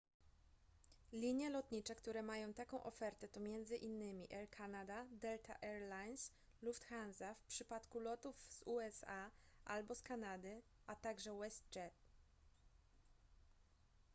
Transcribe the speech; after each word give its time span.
linie 1.13 1.49
lotnicze 1.49 1.95
które 1.95 2.23
mają 2.23 2.53
taką 2.53 2.83
ofertę 2.83 3.27
to 3.27 3.39
m.in 3.39 4.21
air 4.31 4.49
canada 4.49 5.05
delta 5.11 5.55
air 5.61 5.81
lines 5.81 6.31
lufthansa 6.61 7.33
w 7.33 7.43
przypadku 7.45 7.99
lotów 7.99 8.35
z 8.49 8.61
usa 8.65 9.31
albo 9.65 9.95
z 9.95 10.01
kanady 10.01 10.61
a 10.87 10.95
także 10.95 11.37
westjet 11.39 11.93